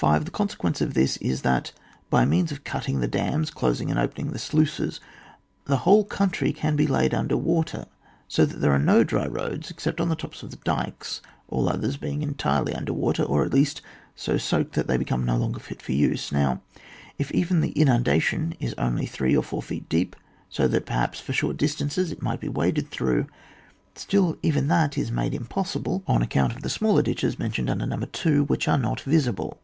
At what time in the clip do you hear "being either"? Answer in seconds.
11.98-12.30